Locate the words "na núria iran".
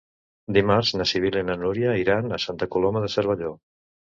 1.49-2.35